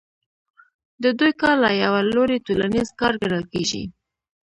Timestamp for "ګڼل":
3.21-3.43